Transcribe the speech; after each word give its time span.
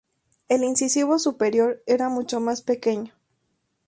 El 0.49 0.63
incisivo 0.63 1.19
superior 1.19 1.83
era 1.85 2.09
mucho 2.09 2.39
más 2.39 2.63
pequeño. 2.63 3.13